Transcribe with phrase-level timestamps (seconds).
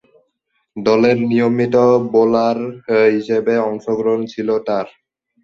[0.77, 1.75] দলের নিয়মিত
[2.11, 2.57] বোলার
[3.11, 4.87] হিসেবে অংশগ্রহণ ছিল তার।